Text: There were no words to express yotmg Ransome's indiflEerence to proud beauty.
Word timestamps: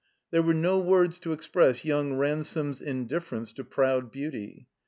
There 0.31 0.41
were 0.41 0.55
no 0.55 0.79
words 0.79 1.19
to 1.19 1.31
express 1.31 1.81
yotmg 1.83 2.17
Ransome's 2.17 2.81
indiflEerence 2.81 3.53
to 3.53 3.63
proud 3.63 4.11
beauty. 4.11 4.67